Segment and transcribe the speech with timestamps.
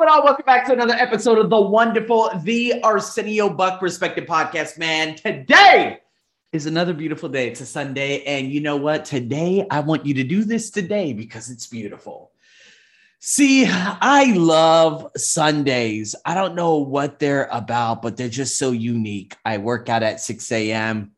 [0.00, 0.24] going on?
[0.24, 5.14] Welcome back to another episode of the wonderful, the Arsenio Buck Perspective Podcast, man.
[5.14, 5.98] Today
[6.54, 7.48] is another beautiful day.
[7.48, 8.22] It's a Sunday.
[8.22, 9.04] And you know what?
[9.04, 12.32] Today, I want you to do this today because it's beautiful.
[13.18, 16.14] See, I love Sundays.
[16.24, 19.36] I don't know what they're about, but they're just so unique.
[19.44, 21.12] I work out at 6 a.m.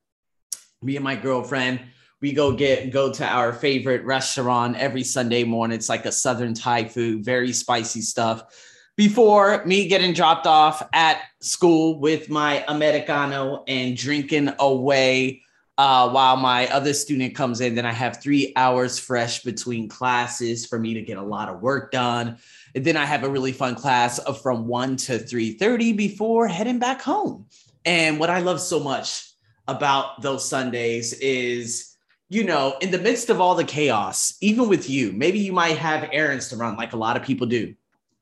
[0.82, 1.78] Me and my girlfriend,
[2.20, 5.76] we go get go to our favorite restaurant every Sunday morning.
[5.76, 8.71] It's like a southern Thai food, very spicy stuff
[9.08, 15.43] before me getting dropped off at school with my Americano and drinking away
[15.76, 17.74] uh, while my other student comes in.
[17.74, 21.60] Then I have three hours fresh between classes for me to get a lot of
[21.60, 22.38] work done.
[22.76, 27.02] And then I have a really fun class from 1 to 3.30 before heading back
[27.02, 27.46] home.
[27.84, 29.32] And what I love so much
[29.66, 31.96] about those Sundays is,
[32.28, 35.78] you know, in the midst of all the chaos, even with you, maybe you might
[35.78, 37.74] have errands to run like a lot of people do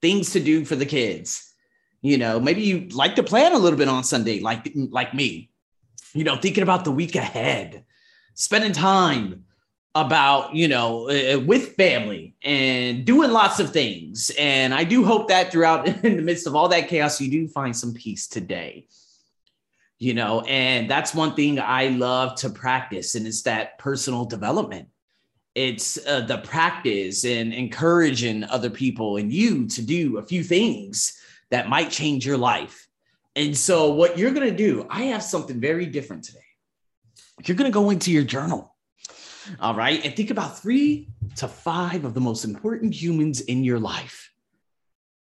[0.02, 1.52] things to do for the kids.
[2.02, 5.50] You know, maybe you like to plan a little bit on Sunday, like like me.
[6.14, 7.84] You know, thinking about the week ahead,
[8.34, 9.44] spending time
[9.94, 14.30] about you know uh, with family and doing lots of things.
[14.38, 17.48] And I do hope that throughout in the midst of all that chaos, you do
[17.48, 18.86] find some peace today.
[19.98, 24.88] You know, and that's one thing I love to practice, and it's that personal development
[25.54, 31.18] it's uh, the practice and encouraging other people and you to do a few things
[31.50, 32.86] that might change your life.
[33.36, 36.38] And so, what you're going to do, I have something very different today.
[37.44, 38.74] You're going to go into your journal,
[39.60, 43.78] all right, and think about three to five of the most important humans in your
[43.78, 44.30] life.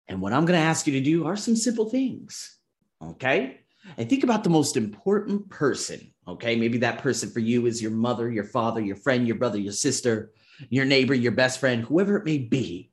[0.08, 2.58] And what I'm going to ask you to do are some simple things,
[3.04, 3.60] okay?
[3.98, 6.56] And think about the most important person Okay.
[6.56, 9.74] Maybe that person for you is your mother, your father, your friend, your brother, your
[9.74, 10.32] sister,
[10.70, 12.92] your neighbor, your best friend, whoever it may be.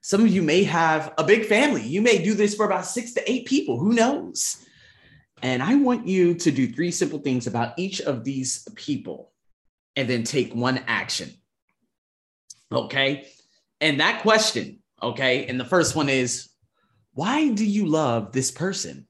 [0.00, 1.82] Some of you may have a big family.
[1.82, 3.78] You may do this for about six to eight people.
[3.78, 4.66] Who knows?
[5.42, 9.32] And I want you to do three simple things about each of these people
[9.94, 11.30] and then take one action.
[12.72, 13.28] Okay.
[13.80, 15.46] And that question, okay.
[15.46, 16.48] And the first one is,
[17.12, 19.06] why do you love this person?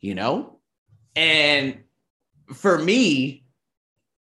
[0.00, 0.60] You know?
[1.16, 1.80] And
[2.52, 3.44] for me,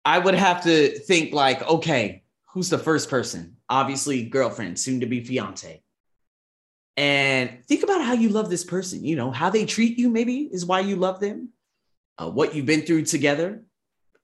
[0.05, 2.23] I would have to think like, okay,
[2.53, 3.57] who's the first person?
[3.69, 5.83] Obviously, girlfriend, soon to be fiance.
[6.97, 9.05] And think about how you love this person.
[9.05, 11.51] You know, how they treat you, maybe is why you love them.
[12.19, 13.63] Uh, what you've been through together,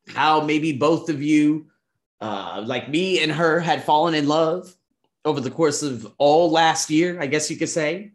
[0.09, 1.69] how maybe both of you,
[2.21, 4.75] uh, like me and her, had fallen in love
[5.25, 8.13] over the course of all last year, I guess you could say.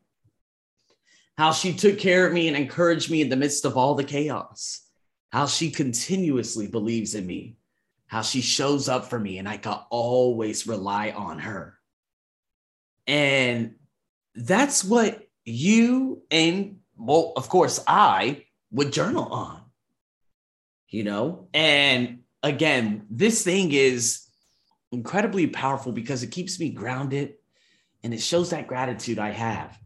[1.38, 4.04] How she took care of me and encouraged me in the midst of all the
[4.04, 4.82] chaos
[5.32, 7.56] how she continuously believes in me,
[8.08, 11.78] how she shows up for me, and I can always rely on her.
[13.08, 13.76] And
[14.36, 19.62] that's what you and, well, of course, I would journal on,
[20.90, 21.48] you know?
[21.54, 24.28] And again, this thing is
[24.92, 27.36] incredibly powerful because it keeps me grounded
[28.04, 29.78] and it shows that gratitude I have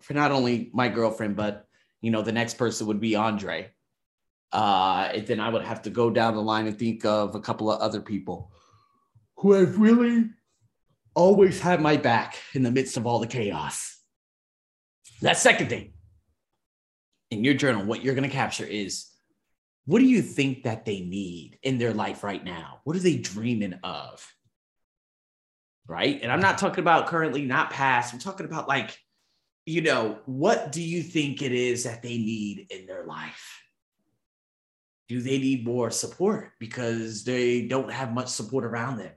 [0.00, 1.68] for not only my girlfriend, but,
[2.00, 3.70] you know, the next person would be Andre
[4.52, 7.40] uh, and then I would have to go down the line and think of a
[7.40, 8.52] couple of other people
[9.36, 10.26] who have really
[11.14, 13.96] always had my back in the midst of all the chaos.
[15.22, 15.92] That second thing
[17.30, 19.06] in your journal, what you're going to capture is
[19.86, 22.80] what do you think that they need in their life right now?
[22.84, 24.26] What are they dreaming of?
[25.86, 26.20] Right.
[26.22, 28.12] And I'm not talking about currently, not past.
[28.12, 28.96] I'm talking about like,
[29.66, 33.59] you know, what do you think it is that they need in their life?
[35.10, 39.10] Do they need more support because they don't have much support around them?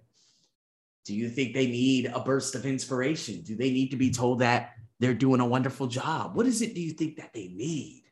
[1.06, 3.44] Do you think they need a burst of inspiration?
[3.44, 6.36] Do they need to be told that they're doing a wonderful job?
[6.36, 8.06] What is it do you think that they need?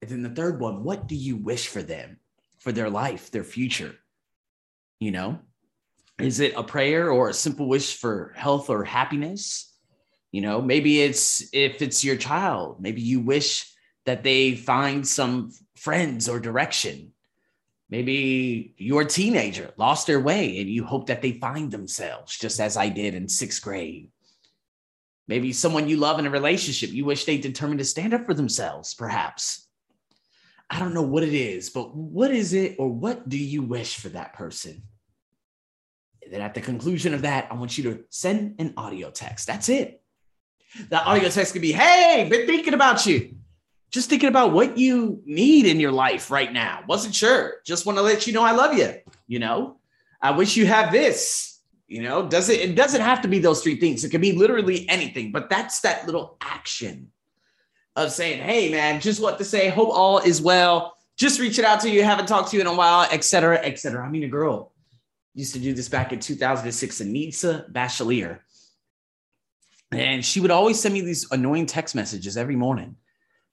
[0.00, 2.20] And then the third one, what do you wish for them,
[2.60, 3.96] for their life, their future?
[5.00, 5.40] You know,
[6.20, 9.76] is it a prayer or a simple wish for health or happiness?
[10.30, 13.74] You know, maybe it's if it's your child, maybe you wish
[14.08, 17.12] that they find some friends or direction.
[17.90, 22.58] Maybe you're a teenager, lost their way, and you hope that they find themselves, just
[22.58, 24.10] as I did in sixth grade.
[25.26, 28.32] Maybe someone you love in a relationship, you wish they determined to stand up for
[28.32, 29.68] themselves, perhaps.
[30.70, 33.98] I don't know what it is, but what is it or what do you wish
[33.98, 34.84] for that person?
[36.22, 39.46] And then at the conclusion of that, I want you to send an audio text.
[39.46, 40.00] That's it.
[40.88, 43.37] That audio text could be, hey, been thinking about you
[43.90, 46.84] just thinking about what you need in your life right now.
[46.86, 47.54] Wasn't sure.
[47.64, 48.94] Just want to let you know I love you.
[49.26, 49.78] You know,
[50.20, 51.60] I wish you have this.
[51.86, 52.60] You know, does it?
[52.60, 54.04] It doesn't have to be those three things.
[54.04, 57.10] It can be literally anything, but that's that little action
[57.96, 59.70] of saying, "Hey, man, just what to say.
[59.70, 60.94] Hope all is well.
[61.16, 62.04] Just reaching out to you.
[62.04, 64.72] Haven't talked to you in a while, etc., etc." I mean, a girl
[65.34, 67.00] used to do this back in 2006.
[67.00, 68.40] Anissa Bachelier,
[69.90, 72.96] and she would always send me these annoying text messages every morning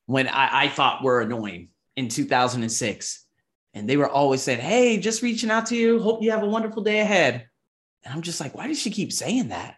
[0.05, 3.25] when I, I thought were annoying in 2006.
[3.73, 5.99] And they were always saying, Hey, just reaching out to you.
[5.99, 7.47] Hope you have a wonderful day ahead.
[8.05, 9.77] And I'm just like, why does she keep saying that?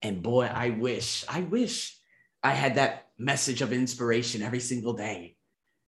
[0.00, 1.98] And boy, I wish, I wish
[2.42, 5.36] I had that message of inspiration every single day.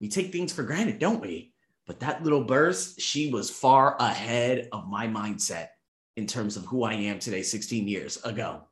[0.01, 1.53] We take things for granted, don't we?
[1.85, 5.69] But that little burst, she was far ahead of my mindset
[6.17, 8.63] in terms of who I am today, 16 years ago.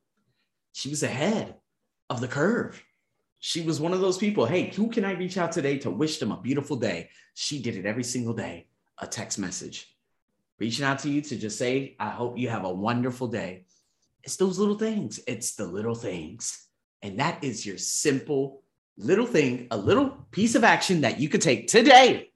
[0.72, 1.56] She was ahead
[2.08, 2.80] of the curve.
[3.46, 4.44] She was one of those people.
[4.44, 7.10] Hey, who can I reach out today to wish them a beautiful day?
[7.34, 8.66] She did it every single day,
[8.98, 9.96] a text message
[10.58, 13.66] reaching out to you to just say, I hope you have a wonderful day.
[14.24, 15.20] It's those little things.
[15.28, 16.66] It's the little things.
[17.02, 18.64] And that is your simple
[18.98, 22.32] little thing, a little piece of action that you could take today,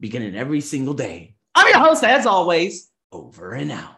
[0.00, 1.34] beginning every single day.
[1.54, 3.96] I'm your host, as always, over and out.